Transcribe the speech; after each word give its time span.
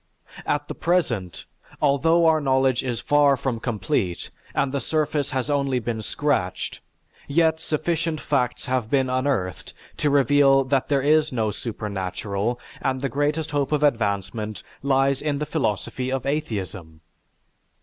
At 0.47 0.67
the 0.67 0.73
present, 0.73 1.45
although 1.79 2.25
our 2.25 2.41
knowledge 2.41 2.83
is 2.83 2.99
far 2.99 3.37
from 3.37 3.59
complete 3.59 4.31
and 4.55 4.71
the 4.71 4.81
surface 4.81 5.29
has 5.29 5.47
only 5.47 5.77
been 5.77 6.01
scratched, 6.01 6.79
yet 7.27 7.59
sufficient 7.59 8.19
facts 8.19 8.65
have 8.65 8.89
been 8.89 9.11
unearthed 9.11 9.75
to 9.97 10.09
reveal 10.09 10.63
that 10.63 10.87
there 10.89 11.03
is 11.03 11.31
no 11.31 11.51
supernatural 11.51 12.59
and 12.81 13.01
the 13.01 13.09
greatest 13.09 13.51
hope 13.51 13.71
of 13.71 13.83
advancement 13.83 14.63
lies 14.81 15.21
in 15.21 15.37
the 15.37 15.45
philosophy 15.45 16.11
of 16.11 16.25
atheism. 16.25 17.01